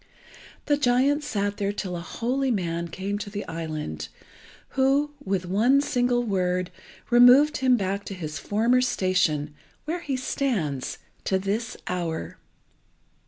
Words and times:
The 0.65 0.77
giant 0.77 1.23
sat 1.23 1.57
there 1.57 1.71
till 1.71 1.95
a 1.95 1.99
holy 2.01 2.49
man 2.49 2.87
came 2.87 3.19
to 3.19 3.29
the 3.29 3.47
island, 3.47 4.07
who, 4.69 5.11
with 5.23 5.45
one 5.45 5.79
single 5.79 6.23
word, 6.23 6.71
removed 7.11 7.57
him 7.57 7.77
back 7.77 8.03
to 8.05 8.15
his 8.15 8.39
former 8.39 8.81
station, 8.81 9.53
where 9.85 9.99
he 10.01 10.15
stands 10.17 10.97
to 11.25 11.37
this 11.37 11.77
hour. 11.85 12.39